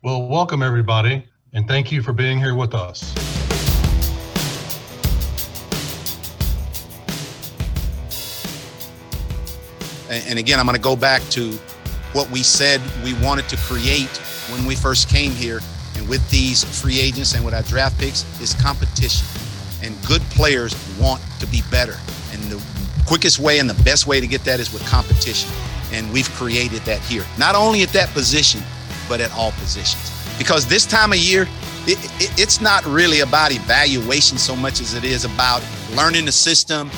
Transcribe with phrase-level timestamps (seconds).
[0.00, 3.12] Well, welcome everybody, and thank you for being here with us.
[10.08, 11.50] And again, I'm going to go back to
[12.12, 14.16] what we said we wanted to create
[14.52, 15.58] when we first came here.
[15.96, 19.26] And with these free agents and with our draft picks, is competition.
[19.82, 21.96] And good players want to be better.
[22.32, 22.62] And the
[23.04, 25.50] quickest way and the best way to get that is with competition.
[25.90, 28.62] And we've created that here, not only at that position,
[29.08, 30.12] but at all positions.
[30.38, 31.48] Because this time of year,
[31.86, 35.64] it, it, it's not really about evaluation so much as it is about
[35.94, 36.90] learning the system,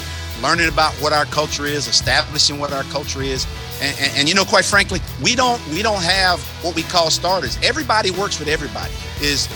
[0.43, 3.47] learning about what our culture is, establishing what our culture is.
[3.80, 7.11] And, and, and, you know, quite frankly, we don't we don't have what we call
[7.11, 7.59] starters.
[7.62, 8.93] Everybody works with everybody.
[9.23, 9.49] Is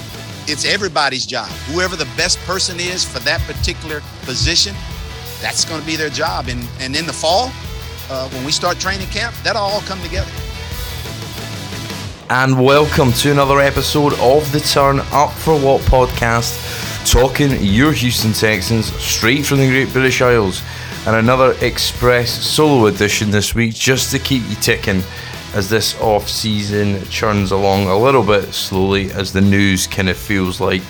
[0.47, 1.49] it's everybody's job.
[1.73, 4.75] Whoever the best person is for that particular position,
[5.41, 6.49] that's going to be their job.
[6.49, 7.51] And and in the fall,
[8.11, 10.31] uh, when we start training camp, that'll all come together.
[12.31, 18.33] And welcome to another episode of the Turn Up for What podcast, talking your Houston
[18.33, 20.63] Texans straight from the Great British Isles
[21.07, 25.03] and another express solo edition this week just to keep you ticking
[25.53, 30.17] as this off season churns along a little bit slowly as the news kind of
[30.17, 30.83] feels like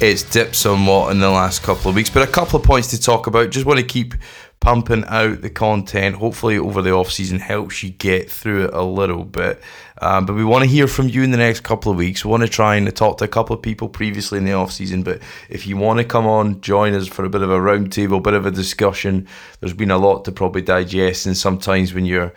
[0.00, 2.10] it's dipped somewhat in the last couple of weeks.
[2.10, 3.50] But a couple of points to talk about.
[3.50, 4.14] Just want to keep
[4.60, 6.16] pumping out the content.
[6.16, 9.60] Hopefully, over the off season helps you get through it a little bit.
[10.02, 12.24] Um, but we want to hear from you in the next couple of weeks.
[12.24, 14.72] We want to try and talk to a couple of people previously in the off
[14.72, 15.02] season.
[15.02, 17.90] But if you want to come on, join us for a bit of a round
[17.90, 19.26] roundtable, bit of a discussion.
[19.60, 22.32] There's been a lot to probably digest, and sometimes when you're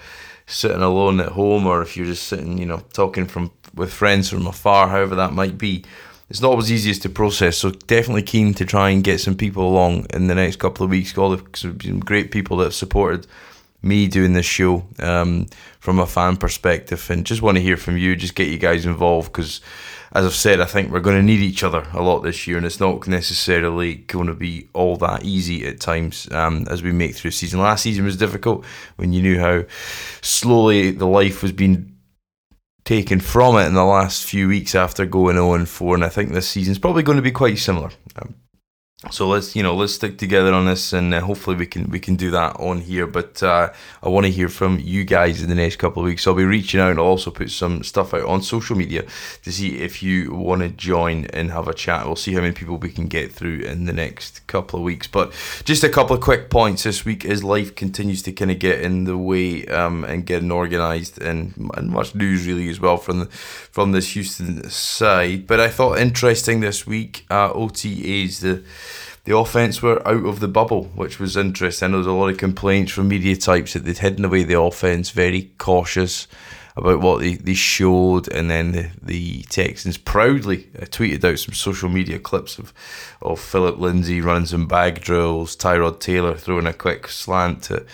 [0.45, 4.29] sitting alone at home, or if you're just sitting, you know, talking from with friends
[4.29, 5.83] from afar, however that might be
[6.29, 7.57] it's not always easiest to process.
[7.57, 10.89] So definitely keen to try and get some people along in the next couple of
[10.89, 11.17] weeks.
[11.17, 13.27] All the some great people that have supported
[13.83, 15.45] me doing this show um,
[15.79, 18.15] from a fan perspective, and just want to hear from you.
[18.15, 19.59] Just get you guys involved because,
[20.13, 22.55] as I've said, I think we're going to need each other a lot this year,
[22.57, 26.93] and it's not necessarily going to be all that easy at times um, as we
[26.93, 27.59] make through the season.
[27.59, 28.65] Last season was difficult
[28.95, 29.65] when you knew how
[30.21, 31.92] slowly the life was being
[32.85, 36.31] taken from it in the last few weeks after going 0 4, and I think
[36.31, 37.91] this season's probably going to be quite similar.
[38.15, 38.35] Um,
[39.11, 41.99] so let's you know let's stick together on this and uh, hopefully we can we
[41.99, 43.05] can do that on here.
[43.05, 46.25] But uh, i want to hear from you guys in the next couple of weeks.
[46.25, 49.05] I'll be reaching out and i'll also put some stuff out on social media
[49.43, 52.05] to see if you want to join and have a chat.
[52.05, 55.07] We'll see how many people we can get through in the next couple of weeks.
[55.07, 55.33] But
[55.65, 56.83] just a couple of quick points.
[56.83, 60.51] This week as life continues to kind of get in the way um, and getting
[60.51, 65.45] organized and, and much news really as well from the, from this houston side.
[65.45, 68.63] But i thought interesting this week uh, otas the
[69.25, 71.91] the offense were out of the bubble, which was interesting.
[71.91, 75.11] There was a lot of complaints from media types that they'd hidden away the offense,
[75.11, 76.27] very cautious
[76.75, 81.53] about what they, they showed, and then the, the Texans proudly uh, tweeted out some
[81.53, 82.73] social media clips of,
[83.21, 87.85] of Phillip Lindsay running some bag drills, Tyrod Taylor throwing a quick slant to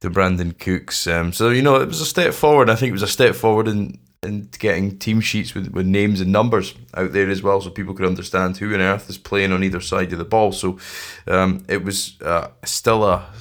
[0.00, 1.06] to Brandin Cooks.
[1.06, 2.68] Um, so you know it was a step forward.
[2.68, 6.20] I think it was a step forward in and getting team sheets with, with names
[6.20, 9.52] and numbers out there as well, so people could understand who on earth is playing
[9.52, 10.52] on either side of the ball.
[10.52, 10.78] So
[11.26, 13.26] um, it was uh, still a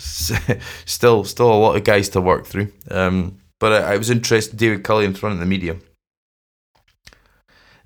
[0.85, 2.71] still still a lot of guys to work through.
[2.91, 4.57] Um, but I, I was interested.
[4.57, 5.77] David Culley in front of the media,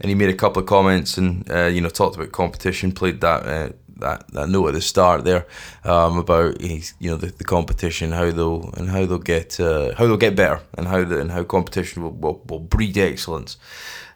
[0.02, 3.22] and he made a couple of comments and uh, you know talked about competition, played
[3.22, 3.70] that uh,
[4.00, 5.46] that, that note at the start there
[5.84, 10.08] um, about you know the, the competition, how they'll and how they'll get uh, how
[10.08, 13.58] they'll get better, and how the, and how competition will, will, will breed excellence,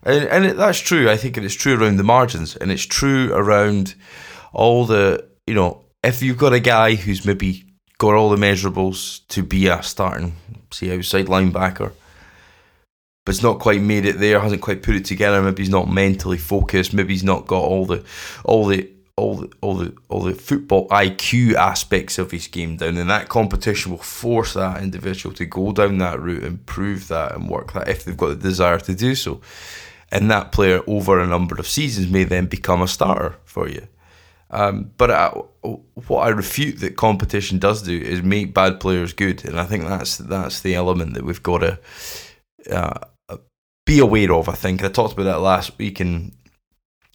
[0.04, 1.10] and and it, that's true.
[1.10, 3.96] I think it's true around the margins, and it's true around
[4.54, 7.66] all the you know if you've got a guy who's maybe
[7.98, 10.36] got all the measurables to be a starting
[10.72, 11.94] say outside linebacker
[13.26, 15.42] but it's not quite made it there, hasn't quite put it together.
[15.42, 16.94] Maybe he's not mentally focused.
[16.94, 18.04] Maybe he's not got all the
[18.44, 18.90] all the
[19.23, 23.29] all the all the all the football IQ aspects of his game down, and that
[23.29, 27.88] competition will force that individual to go down that route, improve that, and work that
[27.88, 29.39] if they've got the desire to do so.
[30.11, 33.87] And that player over a number of seasons may then become a starter for you.
[34.52, 35.29] Um, but I,
[36.08, 39.85] what I refute that competition does do is make bad players good, and I think
[39.85, 41.79] that's that's the element that we've got to
[42.69, 43.37] uh,
[43.85, 44.49] be aware of.
[44.49, 46.34] I think I talked about that last week, and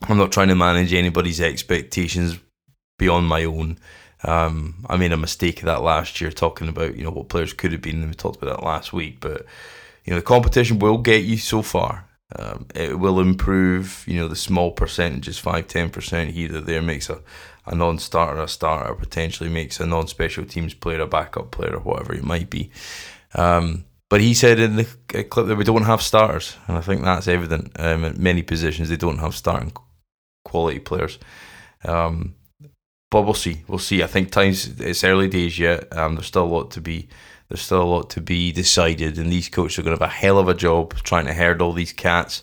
[0.02, 2.38] I'm not trying to manage anybody's expectations
[2.98, 3.78] beyond my own.
[4.24, 7.52] Um, I made a mistake of that last year, talking about you know what players
[7.52, 9.20] could have been, and we talked about that last week.
[9.20, 9.44] But
[10.04, 12.08] you know the competition will get you so far.
[12.36, 14.04] Um, it will improve.
[14.06, 17.20] You know the small percentages, five, ten percent here or there makes a,
[17.66, 22.14] a non-starter a starter, potentially makes a non-special teams player a backup player, or whatever
[22.14, 22.70] it might be.
[23.34, 24.84] Um, but he said in the
[25.24, 27.78] clip that we don't have starters, and I think that's evident.
[27.78, 29.70] Um, in many positions, they don't have starting
[30.48, 31.18] quality players.
[31.84, 32.34] Um,
[33.10, 33.62] but we'll see.
[33.68, 34.02] We'll see.
[34.02, 35.96] I think times it's early days yet.
[35.96, 37.08] Um, there's still a lot to be.
[37.48, 40.12] There's still a lot to be decided, and these coaches are going to have a
[40.12, 42.42] hell of a job trying to herd all these cats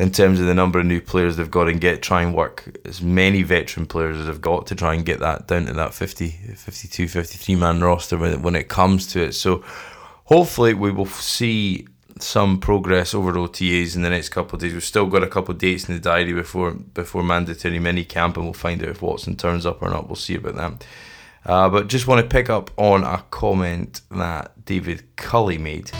[0.00, 2.78] in terms of the number of new players they've got and get try and work
[2.86, 5.92] as many veteran players as they've got to try and get that down to that
[5.92, 9.32] 50, 52, 53 man roster when, when it comes to it.
[9.32, 9.62] So
[10.24, 11.86] hopefully we will see
[12.22, 14.72] some progress over OTAs in the next couple of days.
[14.72, 18.36] We've still got a couple of dates in the diary before before mandatory mini camp,
[18.36, 20.08] and we'll find out if Watson turns up or not.
[20.08, 20.86] We'll see about that.
[21.44, 25.90] Uh, but just want to pick up on a comment that David Culley made.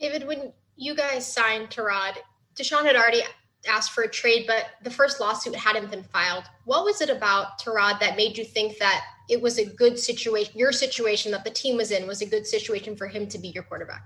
[0.00, 2.16] David, when you guys signed Tyrod,
[2.56, 3.22] Deshaun had already
[3.68, 6.44] asked for a trade, but the first lawsuit hadn't been filed.
[6.64, 10.58] What was it about Tyrod that made you think that it was a good situation,
[10.58, 13.48] your situation that the team was in was a good situation for him to be
[13.48, 14.04] your quarterback?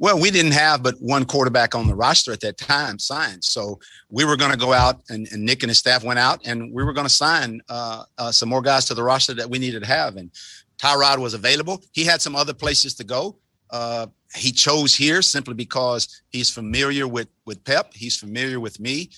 [0.00, 3.42] Well, we didn't have but one quarterback on the roster at that time signed.
[3.42, 3.80] So
[4.10, 6.72] we were going to go out, and, and, Nick and his staff went out, and
[6.72, 9.58] we were going to sign uh, uh, some more guys to the roster that we
[9.58, 10.16] needed to have.
[10.16, 10.30] And
[10.78, 11.82] Tyrod was available.
[11.92, 13.38] He had some other places to go.
[13.70, 17.92] Uh, he chose here simply because he's familiar with with Pep.
[17.94, 19.10] He's familiar with me.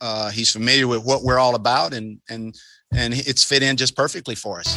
[0.00, 2.58] Uh, he's familiar with what we're all about, and and
[2.92, 4.76] and it's fit in just perfectly for us.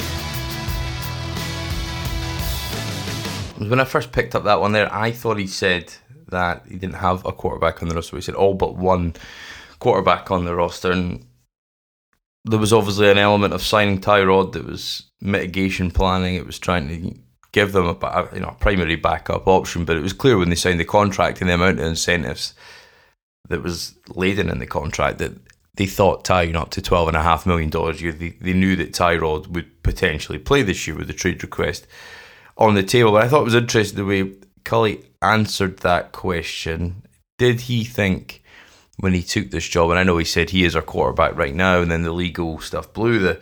[3.57, 5.93] When I first picked up that one there, I thought he said
[6.29, 8.15] that he didn't have a quarterback on the roster.
[8.15, 9.15] He said all but one
[9.79, 11.25] quarterback on the roster, and
[12.45, 16.35] there was obviously an element of signing Tyrod that was mitigation planning.
[16.35, 17.19] It was trying to
[17.51, 20.55] give them a you know a primary backup option, but it was clear when they
[20.55, 22.53] signed the contract and the amount of incentives
[23.47, 25.33] that was laden in the contract that
[25.75, 28.11] they thought tying up to twelve and a half million dollars a year.
[28.11, 31.87] They, they knew that Tyrod would potentially play this year with the trade request
[32.57, 33.13] on the table.
[33.13, 34.33] But I thought it was interesting the way
[34.65, 37.03] Culley answered that question.
[37.37, 38.43] Did he think
[38.97, 41.55] when he took this job, and I know he said he is our quarterback right
[41.55, 43.39] now, and then the legal stuff blew the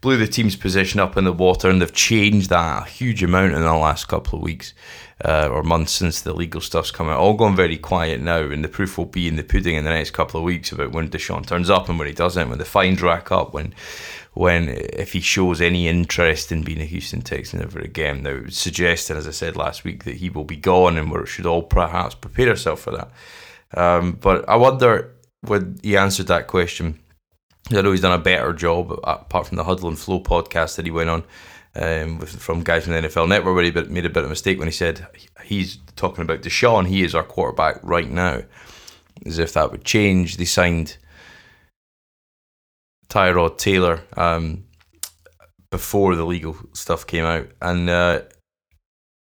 [0.00, 3.52] blew the team's position up in the water, and they've changed that a huge amount
[3.52, 4.72] in the last couple of weeks
[5.24, 7.18] uh, or months since the legal stuff's come out.
[7.18, 9.90] All gone very quiet now, and the proof will be in the pudding in the
[9.90, 12.64] next couple of weeks about when Deshaun turns up and when he doesn't, when the
[12.64, 13.74] fines rack up, when
[14.32, 18.22] when if he shows any interest in being a Houston Texan ever again.
[18.22, 21.46] Now, suggesting, as I said last week, that he will be gone, and we should
[21.46, 23.10] all perhaps prepare ourselves for that.
[23.74, 27.00] Um, but I wonder when he answered that question.
[27.72, 30.84] I know he's done a better job apart from the Huddle and Flow podcast that
[30.84, 31.24] he went on
[31.76, 34.28] um, with, from guys from the NFL Network, where he made a bit of a
[34.28, 35.06] mistake when he said
[35.44, 36.86] he's talking about Deshaun.
[36.86, 38.42] He is our quarterback right now.
[39.26, 40.36] As if that would change.
[40.36, 40.96] They signed
[43.08, 44.64] Tyrod Taylor um,
[45.70, 48.22] before the legal stuff came out, and uh,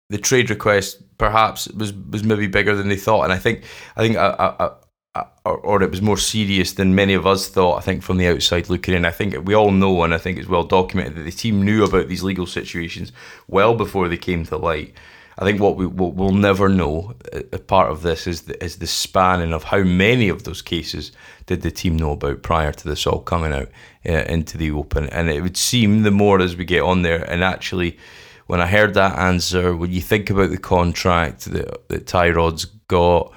[0.09, 3.25] the trade request perhaps was was maybe bigger than they thought.
[3.25, 3.65] And I think
[3.97, 4.77] I think a, a,
[5.15, 7.77] or, or, it was more serious than many of us thought.
[7.77, 10.39] I think from the outside looking in, I think we all know, and I think
[10.39, 13.13] it's well documented that the team knew about these legal situations
[13.47, 14.95] well before they came to light.
[15.39, 18.63] I think what we will we'll never know, a uh, part of this is the,
[18.63, 21.13] is the spanning of how many of those cases
[21.47, 23.69] did the team know about prior to this all coming out
[24.07, 25.09] uh, into the open.
[25.09, 27.99] And it would seem the more as we get on there, and actually,
[28.47, 33.33] when I heard that answer, when you think about the contract that, that Tyrod's got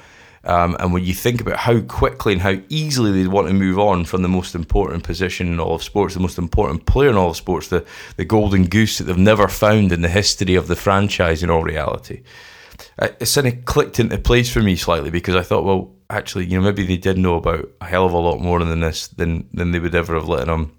[0.46, 3.80] um, and when you think about how quickly and how easily they want to move
[3.80, 7.16] on from the most important position in all of sports, the most important player in
[7.16, 7.86] all of sports, the,
[8.18, 11.64] the golden goose that they've never found in the history of the franchise in all
[11.64, 12.22] reality,
[13.00, 16.46] uh, it sort of clicked into place for me slightly because I thought, well, actually,
[16.46, 19.08] you know, maybe they did know about a hell of a lot more than this
[19.08, 20.72] than, than they would ever have let on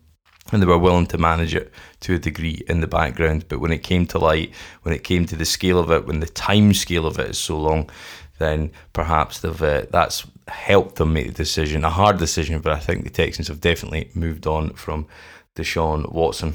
[0.52, 3.46] and they were willing to manage it to a degree in the background.
[3.49, 6.20] But when it came to light, when it came to the scale of it, when
[6.20, 7.90] the time scale of it is so long,
[8.38, 12.78] then perhaps they've, uh, that's helped them make the decision, a hard decision, but I
[12.78, 15.06] think the Texans have definitely moved on from
[15.54, 16.54] Deshaun Watson.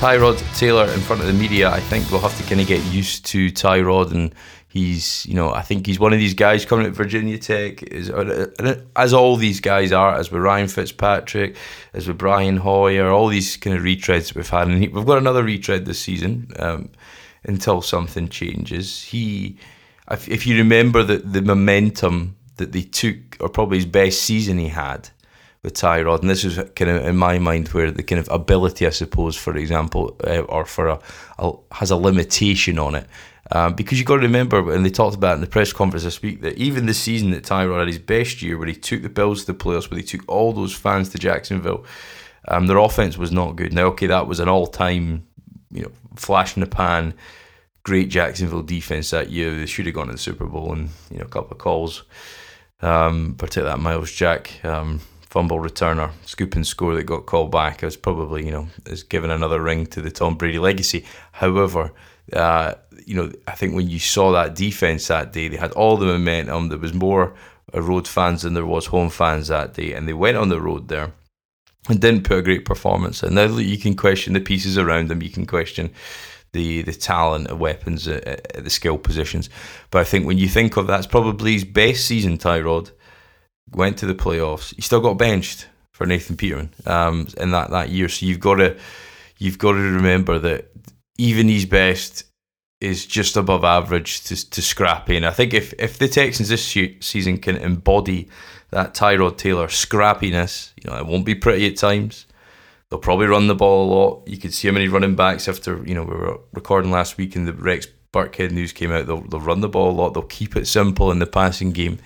[0.00, 2.82] Tyrod Taylor in front of the media, I think we'll have to kind of get
[2.86, 4.34] used to Tyrod and
[4.72, 8.08] He's, you know, I think he's one of these guys coming at Virginia Tech, is,
[8.94, 11.56] as all these guys are, as with Ryan Fitzpatrick,
[11.92, 14.68] as with Brian Hoyer, all these kind of retreads we've had.
[14.68, 16.88] And we've got another retread this season um,
[17.42, 19.02] until something changes.
[19.02, 19.56] He,
[20.08, 24.56] if, if you remember the, the momentum that they took, or probably his best season
[24.58, 25.10] he had,
[25.62, 28.86] with Tyrod, and this is kind of in my mind where the kind of ability,
[28.86, 30.98] I suppose, for example, uh, or for a,
[31.38, 33.06] a, has a limitation on it.
[33.52, 36.22] Um, because you've got to remember, and they talked about in the press conference this
[36.22, 39.08] week, that even the season that Tyrod had his best year, where he took the
[39.08, 41.84] Bills to the playoffs, where he took all those fans to Jacksonville,
[42.48, 43.74] um, their offense was not good.
[43.74, 45.26] Now, okay, that was an all-time,
[45.72, 47.12] you know, flash in the pan,
[47.82, 49.54] great Jacksonville defense that year.
[49.54, 52.04] They should have gone to the Super Bowl, and you know, a couple of calls,
[52.80, 55.00] um, particularly that Myles Jack um,
[55.30, 57.82] fumble returner, scoop and score that got called back.
[57.82, 61.04] It was probably, you know, is given another ring to the Tom Brady legacy.
[61.30, 61.92] However,
[62.32, 62.74] uh,
[63.06, 66.06] you know, I think when you saw that defense that day, they had all the
[66.06, 66.68] momentum.
[66.68, 67.32] There was more
[67.72, 70.88] road fans than there was home fans that day, and they went on the road
[70.88, 71.12] there
[71.88, 73.22] and didn't put a great performance.
[73.22, 75.92] And now that you can question the pieces around them, you can question
[76.52, 79.48] the the talent of weapons at, at, the skill positions.
[79.92, 82.36] But I think when you think of that, it's probably his best season.
[82.36, 82.90] Tyrod
[83.72, 84.74] went to the playoffs.
[84.74, 88.08] He still got benched for Nathan Peterman um, in that that year.
[88.08, 88.78] So you've got to
[89.38, 90.70] you've got to remember that
[91.18, 92.24] even his best
[92.80, 95.16] is just above average to, to scrappy.
[95.16, 98.28] And I think if, if the Texans this season can embody
[98.70, 102.26] that Tyrod Taylor scrappiness, you know, it won't be pretty at times.
[102.88, 104.28] They'll probably run the ball a lot.
[104.28, 107.36] You could see how many running backs after, you know, we were recording last week
[107.36, 109.06] and the Rex Burkhead news came out.
[109.06, 110.14] They'll, they'll run the ball a lot.
[110.14, 111.98] They'll keep it simple in the passing game.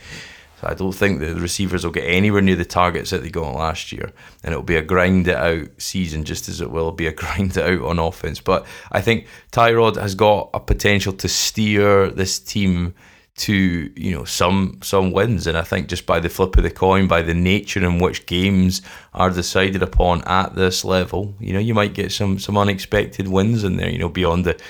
[0.64, 3.92] I don't think the receivers will get anywhere near the targets that they got last
[3.92, 7.12] year, and it'll be a grind it out season just as it will be a
[7.22, 8.40] grind it out on offense.
[8.40, 12.94] But I think Tyrod has got a potential to steer this team
[13.36, 16.70] to you know some some wins, and I think just by the flip of the
[16.70, 18.80] coin, by the nature in which games
[19.12, 23.64] are decided upon at this level, you know you might get some some unexpected wins
[23.64, 23.90] in there.
[23.90, 24.60] You know beyond the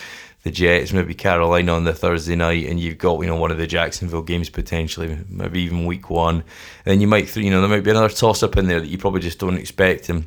[0.44, 3.58] the Jets, maybe Carolina on the Thursday night, and you've got you know one of
[3.58, 6.36] the Jacksonville games potentially, maybe even Week One.
[6.36, 6.44] And
[6.84, 8.98] then you might you know there might be another toss up in there that you
[8.98, 10.26] probably just don't expect, and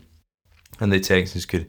[0.80, 1.68] and the Texans could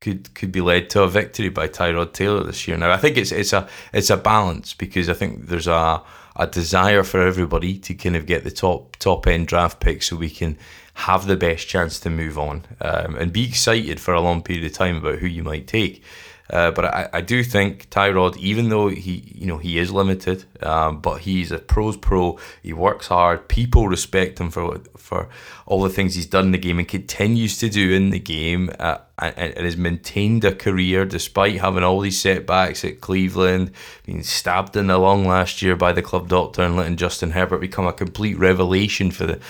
[0.00, 2.76] could could be led to a victory by Tyrod Taylor this year.
[2.76, 6.02] Now I think it's it's a it's a balance because I think there's a
[6.38, 10.16] a desire for everybody to kind of get the top top end draft pick so
[10.16, 10.58] we can
[10.92, 14.64] have the best chance to move on um, and be excited for a long period
[14.64, 16.02] of time about who you might take.
[16.48, 20.44] Uh, but I, I do think Tyrod, even though he you know he is limited,
[20.62, 22.38] um, but he's a pros pro.
[22.62, 23.48] He works hard.
[23.48, 25.28] People respect him for for
[25.66, 28.70] all the things he's done in the game and continues to do in the game,
[28.78, 33.72] uh, and, and has maintained a career despite having all these setbacks at Cleveland,
[34.04, 37.60] being stabbed in the lung last year by the club doctor, and letting Justin Herbert
[37.60, 39.40] become a complete revelation for the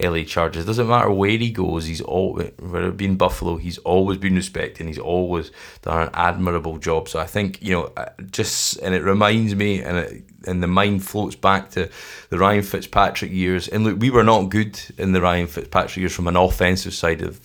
[0.00, 0.64] LA Chargers.
[0.64, 4.34] Doesn't matter where he goes, he's always whether it be in Buffalo, he's always been
[4.34, 4.86] respected.
[4.86, 5.50] He's always
[5.82, 7.08] done an admirable job.
[7.08, 10.66] So I think you know, uh, just and it reminds me, and it, and the
[10.66, 11.90] mind floats back to
[12.30, 13.68] the Ryan Fitzpatrick years.
[13.68, 17.22] And look, we were not good in the Ryan Fitzpatrick years from an offensive side
[17.22, 17.40] of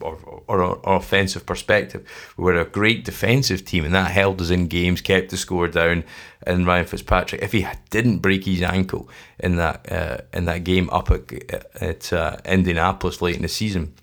[0.00, 2.06] or, or, or, offensive perspective.
[2.36, 5.68] We were a great defensive team, and that held us in games, kept the score
[5.68, 6.04] down.
[6.42, 10.88] And Ryan Fitzpatrick, if he didn't break his ankle in that uh, in that game
[10.90, 11.32] up at,
[11.80, 13.94] at uh, Indianapolis late in the season,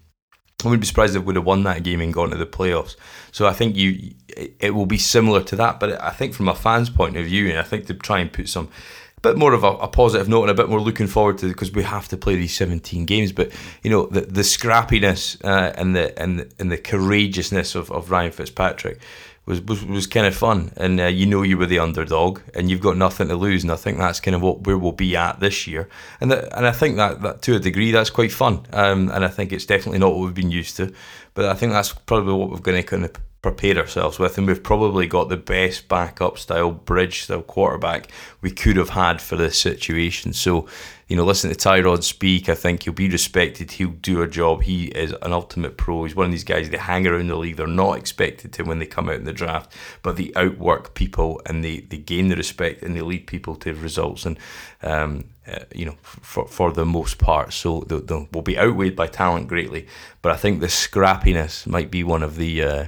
[0.63, 2.45] I wouldn't be surprised if we would have won that game and gone to the
[2.45, 2.95] playoffs.
[3.31, 5.79] So I think you it will be similar to that.
[5.79, 8.31] But I think from a fan's point of view, and I think to try and
[8.31, 8.69] put some
[9.27, 11.71] bit more of a, a, positive note and a bit more looking forward to because
[11.71, 13.31] we have to play these 17 games.
[13.31, 13.51] But
[13.83, 18.31] you know the the scrappiness uh, and the and and the courageousness of, of Ryan
[18.31, 18.99] Fitzpatrick
[19.45, 20.71] was was, was kind of fun.
[20.77, 23.63] And uh, you know you were the underdog and you've got nothing to lose.
[23.63, 25.89] And I think that's kind of what where we'll be at this year.
[26.21, 28.65] And the, and I think that, that to a degree that's quite fun.
[28.73, 30.93] Um, and I think it's definitely not what we've been used to.
[31.33, 34.47] But I think that's probably what we're going to kind of prepared ourselves with, and
[34.47, 38.09] we've probably got the best backup style bridge style quarterback
[38.41, 40.33] we could have had for this situation.
[40.33, 40.67] So,
[41.07, 42.49] you know, listen to Tyrod speak.
[42.49, 43.71] I think he'll be respected.
[43.71, 44.63] He'll do a job.
[44.63, 46.03] He is an ultimate pro.
[46.03, 47.57] He's one of these guys that hang around the league.
[47.57, 51.41] They're not expected to when they come out in the draft, but they outwork people
[51.45, 54.25] and they, they gain the respect and they lead people to results.
[54.25, 54.39] And
[54.81, 57.53] um, uh, you know, for for the most part.
[57.53, 59.87] So they will will be outweighed by talent greatly,
[60.21, 62.85] but I think the scrappiness might be one of the uh,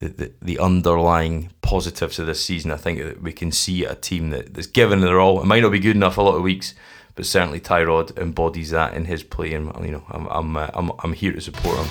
[0.00, 2.70] the, the, underlying positives of this season.
[2.70, 5.40] I think that we can see a team that, that's given their all.
[5.40, 6.74] It might not be good enough a lot of weeks,
[7.16, 10.92] but certainly Tyrod embodies that in his play, and you know I'm I'm uh, I'm,
[11.00, 11.86] I'm here to support him.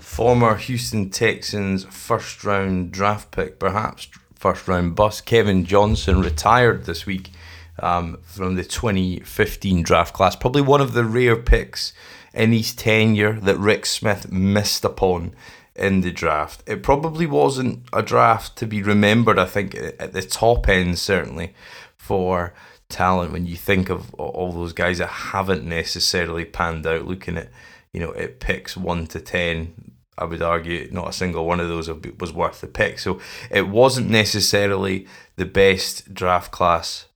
[0.00, 7.06] Former Houston Texans first round draft pick, perhaps first round bust, Kevin Johnson retired this
[7.06, 7.30] week
[7.78, 10.34] um, from the 2015 draft class.
[10.36, 11.92] Probably one of the rare picks
[12.34, 15.34] in his tenure that Rick Smith missed upon
[15.76, 16.62] in the draft.
[16.66, 21.54] It probably wasn't a draft to be remembered, I think, at the top end, certainly,
[21.96, 22.54] for
[22.88, 27.06] talent when you think of all those guys that haven't necessarily panned out.
[27.06, 27.50] Looking at
[27.92, 29.92] you know it picks one to ten.
[30.16, 31.88] I would argue not a single one of those
[32.20, 33.00] was worth the pick.
[33.00, 37.06] So it wasn't necessarily the best draft class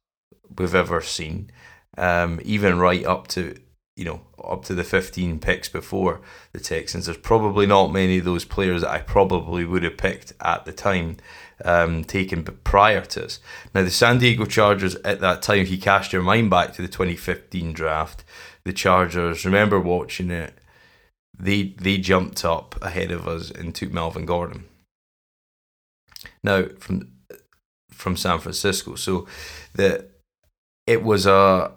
[0.57, 1.53] we've ever seen.
[1.97, 3.57] Um, even right up to
[3.99, 6.21] you know up to the 15 picks before
[6.53, 7.07] the Texans.
[7.07, 10.73] There's probably not many of those players that I probably would have picked at the
[10.73, 11.17] time
[11.65, 13.41] um, taken prior to us.
[13.75, 16.83] Now, the San Diego Chargers at that time, if you cast your mind back to
[16.83, 18.25] the 2015 draft,
[18.65, 20.55] the Chargers, remember watching it,
[21.37, 24.67] they, they jumped up ahead of us and took Melvin Gordon.
[26.43, 27.11] Now, from
[27.99, 28.95] from San Francisco.
[28.95, 29.27] So
[29.75, 30.07] the
[30.87, 31.73] it was a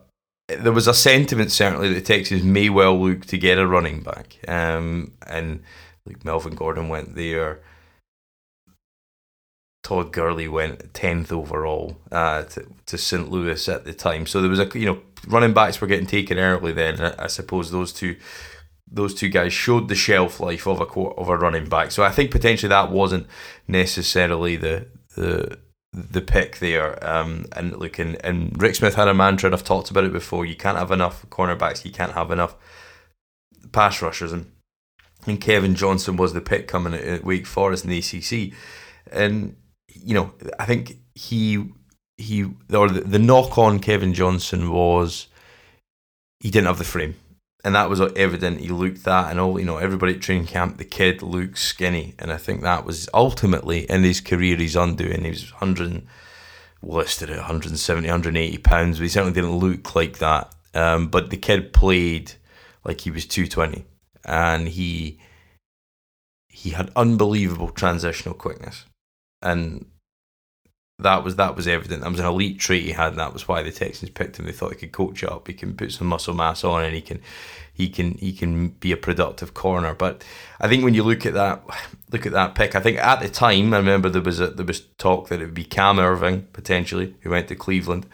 [0.60, 4.38] there was a sentiment certainly that Texas may well look to get a running back,
[4.48, 5.63] um, and
[6.05, 7.62] like Melvin Gordon went there.
[9.84, 13.31] Todd Gurley went tenth overall uh, to, to St.
[13.31, 16.38] Louis at the time, so there was a you know running backs were getting taken
[16.38, 16.72] early.
[16.72, 18.15] Then I suppose those two
[18.91, 21.91] those two guys showed the shelf life of a of a running back.
[21.91, 23.27] So I think potentially that wasn't
[23.67, 25.58] necessarily the the
[25.93, 27.03] the pick there.
[27.07, 30.13] Um, and look, and, and Rick Smith had a mantra, and I've talked about it
[30.13, 30.45] before.
[30.45, 31.86] You can't have enough cornerbacks.
[31.86, 32.55] You can't have enough
[33.71, 34.51] pass rushers, and
[35.27, 38.53] and Kevin Johnson was the pick coming at Wake Forest in the ACC,
[39.12, 39.55] and
[39.88, 41.71] you know I think he
[42.17, 45.27] he or the, the knock on Kevin Johnson was
[46.39, 47.15] he didn't have the frame
[47.63, 48.62] and that was evident.
[48.62, 52.15] He looked that, and all you know, everybody at training camp, the kid looked skinny,
[52.18, 55.24] and I think that was ultimately in his career his undoing.
[55.24, 56.08] He was 100,
[56.82, 60.53] listed at 170, 180 pounds, but he certainly didn't look like that.
[60.74, 62.34] Um, but the kid played
[62.84, 63.86] like he was 220,
[64.25, 65.20] and he
[66.48, 68.86] he had unbelievable transitional quickness,
[69.41, 69.86] and
[71.03, 72.01] that was that was evident.
[72.01, 74.46] That was an elite trait he had, and that was why the Texans picked him.
[74.46, 77.01] They thought he could coach up, he can put some muscle mass on, and he
[77.01, 77.22] can
[77.74, 79.93] he can he can be a productive corner.
[79.93, 80.24] But
[80.60, 81.63] I think when you look at that
[82.12, 84.65] look at that pick, I think at the time I remember there was a, there
[84.65, 88.05] was talk that it would be Cam Erving potentially who went to Cleveland,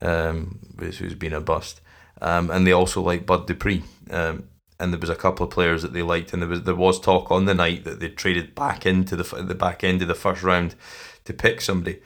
[0.00, 1.80] um, who's been a bust,
[2.20, 3.82] um, and they also like Bud Dupree.
[4.10, 4.48] Um,
[4.78, 7.00] and there was a couple of players that they liked, and there was there was
[7.00, 10.14] talk on the night that they traded back into the the back end of the
[10.14, 10.74] first round
[11.26, 12.00] to pick somebody.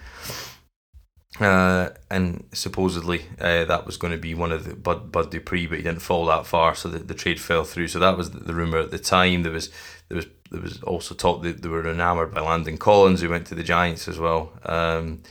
[1.38, 5.66] Uh, and supposedly uh, that was going to be one of the Bud Bud Dupree,
[5.66, 7.88] but he didn't fall that far, so the, the trade fell through.
[7.88, 9.42] So that was the, the rumor at the time.
[9.42, 9.70] There was
[10.08, 13.46] there was there was also talk that they were enamored by Landon Collins, who went
[13.46, 14.52] to the Giants as well.
[14.66, 15.22] Um,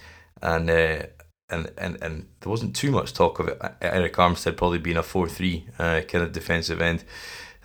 [0.41, 1.04] and uh,
[1.49, 3.60] and and and there wasn't too much talk of it.
[3.60, 7.04] Arik Armstead probably being a four three uh, kind of defensive end,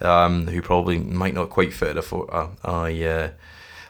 [0.01, 3.31] um, who probably might not quite fit a four uh, uh, yeah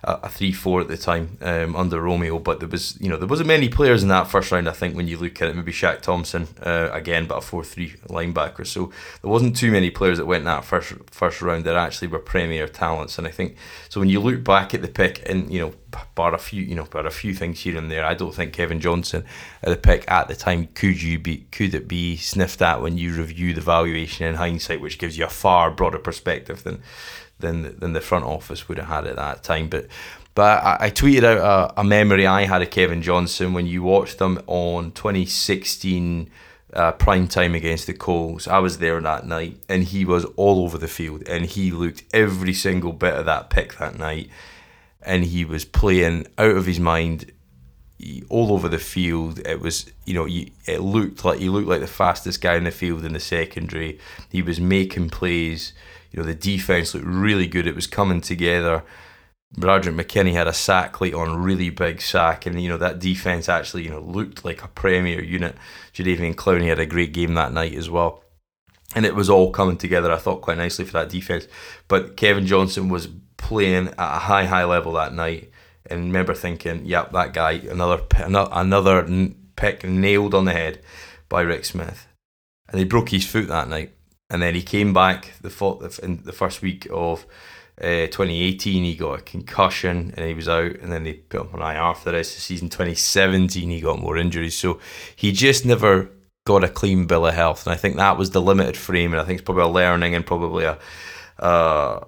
[0.07, 3.27] a three four at the time um, under Romeo, but there was you know there
[3.27, 4.69] wasn't many players in that first round.
[4.69, 7.65] I think when you look at it, maybe Shaq Thompson uh, again, but a four
[7.65, 8.67] three linebacker.
[8.67, 12.09] So there wasn't too many players that went in that first first round that actually
[12.09, 13.17] were premier talents.
[13.19, 13.57] And I think
[13.89, 15.75] so when you look back at the pick, and you know
[16.15, 18.53] bar a few you know bar a few things here and there, I don't think
[18.53, 19.25] Kevin Johnson
[19.63, 22.99] at the pick at the time could you be could it be sniffed at when
[22.99, 26.83] you review the valuation in hindsight, which gives you a far broader perspective than
[27.39, 29.69] than than the front office would have had at that time.
[29.69, 29.87] But
[30.35, 31.39] but I, I tweeted out
[31.77, 36.29] a, a, memory I had of Kevin Johnson when you watched them on 2016
[36.73, 38.49] uh, prime time against the Colts.
[38.49, 42.03] I was there that night, and he was all over the field, and he looked
[42.13, 44.29] every single bit of that pick that night,
[45.01, 47.31] and he was playing out of his mind
[48.29, 49.41] all over the field.
[49.47, 52.65] It was, you know, you it looked like he looked like the fastest guy in
[52.65, 53.99] the field in the secondary.
[54.31, 55.73] He was making plays.
[56.11, 57.67] You know, the defense looked really good.
[57.67, 58.85] It was coming together.
[59.57, 63.49] Broderick McKinney had a sack late on, really big sack, and you know that defense
[63.49, 65.57] actually you know looked like a premier unit.
[65.93, 68.25] Jadeveon Clowney had a great game that night as well,
[68.95, 70.11] and it was all coming together.
[70.11, 71.47] I thought quite nicely for that defense.
[71.87, 75.51] But Kevin Johnson was playing at a high high level that night,
[75.91, 78.01] and remember thinking, "Yep, that guy, another
[78.53, 80.81] another pick nailed on the head
[81.29, 82.07] by Rick Smith,"
[82.69, 83.93] and he broke his foot that night
[84.31, 87.27] and then he came back the in the first week of
[87.81, 88.85] uh, 2018.
[88.85, 91.95] He got a concussion and he was out, and then they put him on IR
[91.95, 92.69] for the rest of the season.
[92.69, 94.81] 2017, he got more injuries, so
[95.15, 96.11] he just never
[96.47, 99.21] got a clean bill of health, and I think that was the limited frame, and
[99.21, 100.79] I think it's probably a learning and probably a.
[101.39, 102.05] Uh,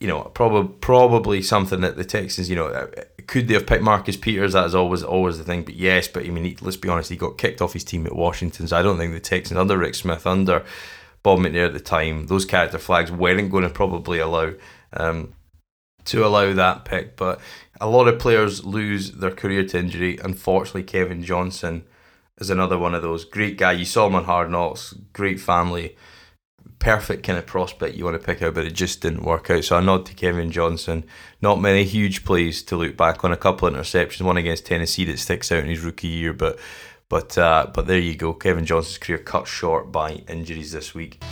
[0.00, 2.86] you know, probably probably something that the Texans, you know, uh,
[3.26, 4.52] could they have picked Marcus Peters?
[4.52, 5.62] That is always always the thing.
[5.64, 8.06] But yes, but I mean, he, let's be honest, he got kicked off his team
[8.06, 8.68] at Washington.
[8.68, 10.64] So I don't think the Texans under Rick Smith, under
[11.22, 14.52] Bob McNair at the time, those character flags weren't going to probably allow
[14.92, 15.32] um,
[16.04, 17.16] to allow that pick.
[17.16, 17.40] But
[17.80, 20.18] a lot of players lose their career to injury.
[20.22, 21.84] Unfortunately, Kevin Johnson
[22.38, 23.72] is another one of those great guy.
[23.72, 25.96] You saw him on Hard Knocks, great family,
[26.78, 29.64] perfect kind of prospect you want to pick out, but it just didn't work out.
[29.64, 31.04] So I nod to Kevin Johnson.
[31.40, 33.32] Not many huge plays to look back on.
[33.32, 36.58] A couple of interceptions, one against Tennessee that sticks out in his rookie year, but
[37.08, 38.32] but uh, but there you go.
[38.32, 41.22] Kevin Johnson's career cut short by injuries this week.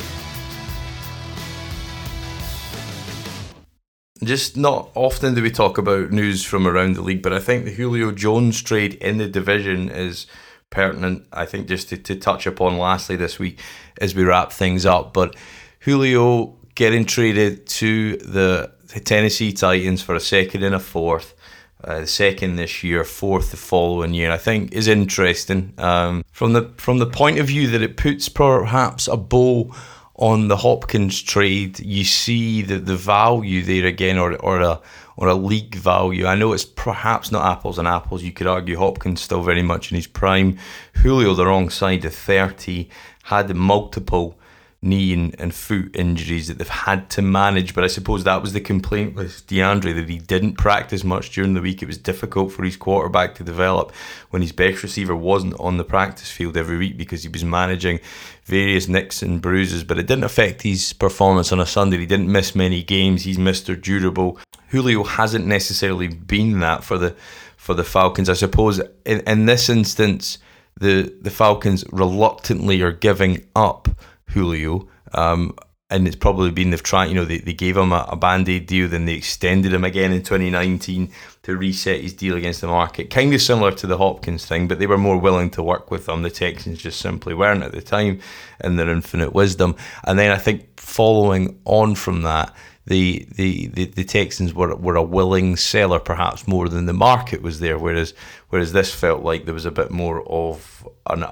[4.23, 7.65] Just not often do we talk about news from around the league, but I think
[7.65, 10.27] the Julio Jones trade in the division is
[10.75, 11.27] pertinent.
[11.33, 13.61] I think just to, to touch upon lastly this week
[14.01, 15.15] as we wrap things up.
[15.15, 15.37] But
[15.81, 18.73] Julio getting traded to the
[19.05, 21.35] Tennessee Titans for a second and a fourth.
[21.83, 24.33] Uh, the second this year, fourth the following year.
[24.33, 28.31] I think is interesting um, from the from the point of view that it puts
[28.31, 29.75] perhaps a bow
[30.15, 31.79] on the Hopkins trade.
[31.81, 34.81] You see the the value there again, or or a
[35.17, 36.27] or a league value.
[36.27, 38.23] I know it's perhaps not apples and apples.
[38.23, 40.59] You could argue Hopkins still very much in his prime.
[40.95, 42.89] Julio the wrong side of thirty
[43.25, 44.37] had multiple
[44.85, 47.75] knee and, and foot injuries that they've had to manage.
[47.75, 51.55] But I suppose that was the complaint with DeAndre that he didn't practice much during
[51.55, 51.83] the week.
[51.83, 53.93] It was difficult for his quarterback to develop
[54.31, 58.01] when his best receiver wasn't on the practice field every week because he was managing
[58.45, 59.83] various nicks and bruises.
[59.83, 61.99] But it didn't affect his performance on a Sunday.
[61.99, 63.23] He didn't miss many games.
[63.23, 63.81] He's Mr.
[63.81, 64.39] Durable.
[64.69, 67.17] Julio hasn't necessarily been that for the
[67.57, 68.29] for the Falcons.
[68.29, 70.39] I suppose in, in this instance,
[70.79, 73.89] the the Falcons reluctantly are giving up
[74.29, 74.89] Julio.
[75.13, 75.55] Um,
[75.91, 78.49] and it's probably been they've tried, you know, they, they gave him a, a band
[78.49, 82.67] aid deal, then they extended him again in 2019 to reset his deal against the
[82.67, 83.11] market.
[83.11, 86.07] Kind of similar to the Hopkins thing, but they were more willing to work with
[86.07, 86.23] them.
[86.23, 88.21] The Texans just simply weren't at the time
[88.63, 89.77] in their infinite wisdom.
[90.05, 92.55] And then I think following on from that,
[92.87, 97.41] the, the, the, the Texans were, were a willing seller, perhaps more than the market
[97.41, 97.79] was there.
[97.79, 98.13] Whereas
[98.51, 101.25] whereas this felt like there was a bit more of an,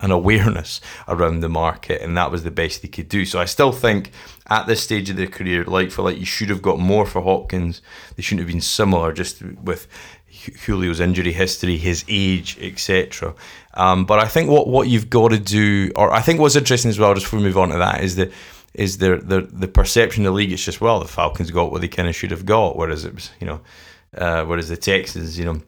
[0.00, 3.24] an awareness around the market, and that was the best they could do.
[3.24, 4.10] So I still think
[4.48, 7.22] at this stage of their career, like for like, you should have got more for
[7.22, 7.80] Hopkins.
[8.16, 9.86] They shouldn't have been similar, just with
[10.28, 13.34] Julio's injury history, his age, etc.
[13.74, 16.90] Um, but I think what, what you've got to do, or I think what's interesting
[16.90, 18.32] as well, just before we move on to that, is that
[18.76, 20.52] is the the the perception of the league.
[20.52, 23.14] It's just well, the Falcons got what they kind of should have got, whereas it
[23.14, 23.60] was you know,
[24.16, 25.62] uh, whereas the Texans, you know.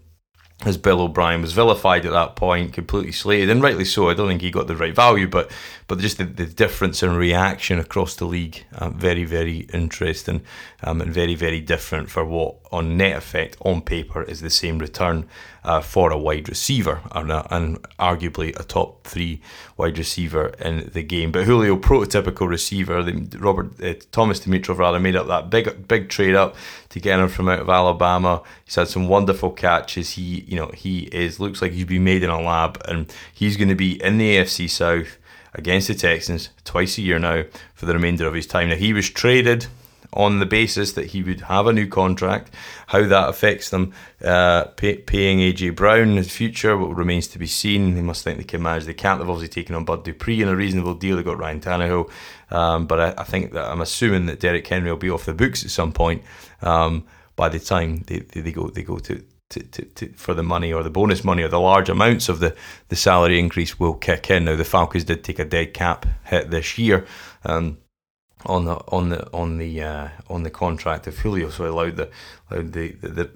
[0.65, 4.11] As Bill O'Brien was vilified at that point, completely slated, and rightly so.
[4.11, 5.53] I don't think he got the right value, but
[5.89, 10.43] but just the, the difference in reaction across the league, uh, very very interesting,
[10.83, 14.79] um, and very very different for what on net effect on paper is the same
[14.79, 15.27] return
[15.65, 19.41] uh, for a wide receiver and, a, and, arguably a top three
[19.77, 21.31] wide receiver in the game.
[21.33, 23.03] But Julio, prototypical receiver,
[23.39, 26.55] Robert uh, Thomas Dimitroff rather made up that big big trade up
[26.91, 28.43] to get him from out of Alabama.
[28.65, 30.11] He's had some wonderful catches.
[30.13, 33.57] He you know he is looks like he's been made in a lab, and he's
[33.57, 35.18] going to be in the AFC South
[35.55, 38.69] against the Texans twice a year now for the remainder of his time.
[38.69, 39.67] Now he was traded
[40.13, 42.53] on the basis that he would have a new contract.
[42.89, 43.93] How that affects them
[44.25, 47.95] uh, pay, paying AJ Brown in the future what remains to be seen.
[47.95, 48.85] They must think they can manage.
[48.85, 49.21] They can't.
[49.21, 51.17] They've obviously taken on Bud Dupree in a reasonable deal.
[51.17, 52.11] They got Ryan Tannehill,
[52.51, 55.35] um, but I, I, think that I'm assuming that Derrick Henry will be off the
[55.35, 56.23] books at some point
[56.63, 57.05] um,
[57.37, 60.43] by the time they, they, they go they go to to, to, to, for the
[60.43, 62.55] money or the bonus money or the large amounts of the,
[62.89, 64.45] the salary increase will kick in.
[64.45, 67.07] Now the Falcons did take a dead cap hit this year,
[67.45, 67.79] um,
[68.47, 72.09] on the on the on the uh, on the contract of Julio, so allowed the
[72.51, 73.31] allowed the, the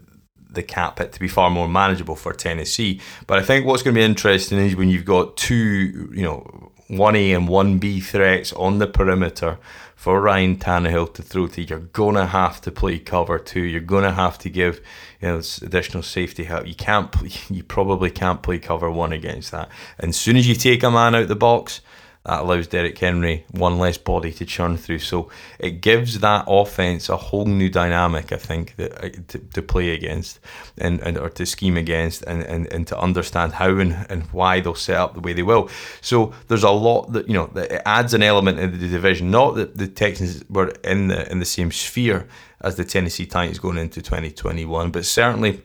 [0.50, 3.00] the cap hit to be far more manageable for Tennessee.
[3.26, 6.71] But I think what's going to be interesting is when you've got two, you know,
[6.98, 9.58] one A and one B threats on the perimeter
[9.96, 11.62] for Ryan Tannehill to throw to.
[11.62, 13.62] You're gonna have to play cover two.
[13.62, 14.80] You're gonna have to give
[15.20, 16.66] you know additional safety help.
[16.66, 17.14] You can't.
[17.50, 19.68] You probably can't play cover one against that.
[19.98, 21.80] And as soon as you take a man out the box
[22.24, 25.00] that allows Derrick Henry one less body to churn through.
[25.00, 29.62] So it gives that offense a whole new dynamic, I think, that, uh, to, to
[29.62, 30.38] play against
[30.78, 34.60] and, and or to scheme against and, and, and to understand how and, and why
[34.60, 35.68] they'll set up the way they will.
[36.00, 39.32] So there's a lot that you know that it adds an element in the division.
[39.32, 42.28] Not that the Texans were in the in the same sphere
[42.60, 45.60] as the Tennessee Titans going into 2021, but certainly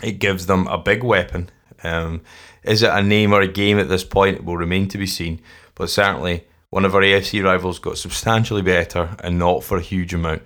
[0.00, 1.50] it gives them a big weapon.
[1.82, 2.22] Um,
[2.62, 4.36] is it a name or a game at this point?
[4.36, 5.40] It will remain to be seen
[5.82, 10.14] but certainly one of our AFC rivals got substantially better and not for a huge
[10.14, 10.42] amount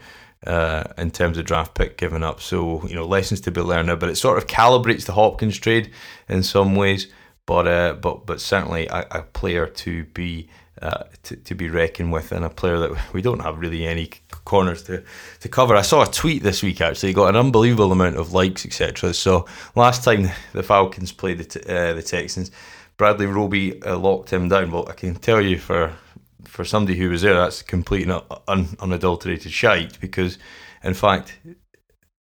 [0.46, 2.40] uh, in terms of draft pick given up.
[2.40, 5.90] So, you know, lessons to be learned but it sort of calibrates the Hopkins trade
[6.26, 7.08] in some ways,
[7.44, 10.48] but uh, but but certainly a, a player to be
[10.80, 14.10] uh, to, to be reckoned with and a player that we don't have really any
[14.46, 15.04] corners to,
[15.40, 15.76] to cover.
[15.76, 19.12] I saw a tweet this week actually, he got an unbelievable amount of likes, etc.
[19.12, 19.44] So
[19.74, 22.50] last time the Falcons played the, uh, the Texans,
[22.96, 24.70] Bradley Roby uh, locked him down.
[24.70, 25.92] Well, I can tell you for
[26.44, 30.38] for somebody who was there, that's complete and un, unadulterated shite because,
[30.82, 31.38] in fact,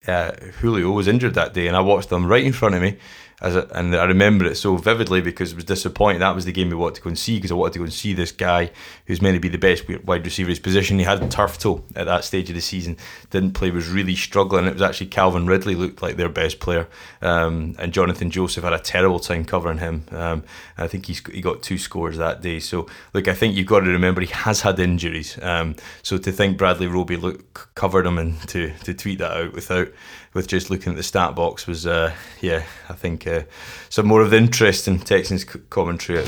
[0.07, 2.97] uh, Julio was injured that day, and I watched them right in front of me
[3.43, 6.21] as a, and I remember it so vividly because it was disappointing.
[6.21, 7.83] That was the game we wanted to go and see because I wanted to go
[7.83, 8.71] and see this guy
[9.05, 10.97] who's meant to be the best wide receiver his position.
[10.97, 12.95] He had turf toe at that stage of the season,
[13.31, 14.65] didn't play, was really struggling.
[14.65, 16.87] It was actually Calvin Ridley looked like their best player,
[17.21, 20.05] um, and Jonathan Joseph had a terrible time covering him.
[20.11, 20.43] Um,
[20.77, 22.61] I think he's he got two scores that day.
[22.61, 25.37] So look, I think you've got to remember he has had injuries.
[25.41, 29.53] Um, so to think Bradley Roby look covered him and to to tweet that out
[29.53, 29.89] without
[30.33, 33.43] with just looking at the stat box was, uh, yeah, I think uh, Uh,
[33.89, 36.23] some more of the interest in Texans commentary.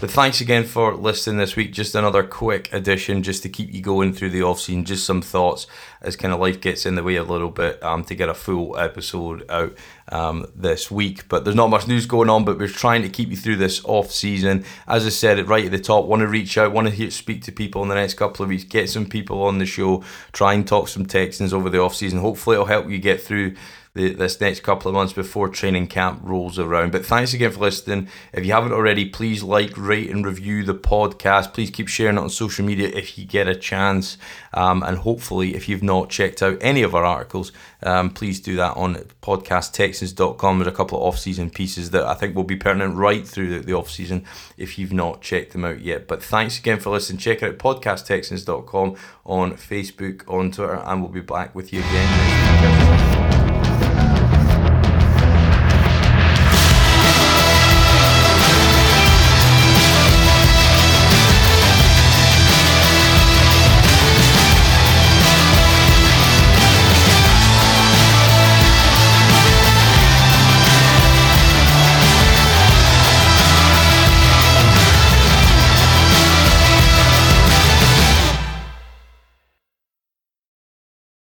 [0.00, 1.72] But thanks again for listening this week.
[1.72, 4.84] Just another quick edition just to keep you going through the off season.
[4.84, 5.66] Just some thoughts
[6.00, 8.34] as kind of life gets in the way a little bit um, to get a
[8.34, 9.76] full episode out
[10.12, 11.28] um, this week.
[11.28, 13.84] But there's not much news going on, but we're trying to keep you through this
[13.84, 14.64] off season.
[14.86, 17.42] As I said, right at the top, want to reach out, want to hear, speak
[17.42, 20.54] to people in the next couple of weeks, get some people on the show, try
[20.54, 22.20] and talk some Texans over the off season.
[22.20, 23.56] Hopefully, it'll help you get through
[23.98, 26.92] the, this next couple of months before training camp rolls around.
[26.92, 28.08] But thanks again for listening.
[28.32, 31.52] If you haven't already, please like, rate, and review the podcast.
[31.52, 34.16] Please keep sharing it on social media if you get a chance.
[34.54, 37.50] Um, and hopefully, if you've not checked out any of our articles,
[37.82, 40.58] um, please do that on podcasttexans.com.
[40.58, 43.58] There's a couple of off season pieces that I think will be pertinent right through
[43.58, 44.24] the, the off season
[44.56, 46.06] if you've not checked them out yet.
[46.06, 47.18] But thanks again for listening.
[47.18, 52.37] Check out podcasttexans.com on Facebook, on Twitter, and we'll be back with you again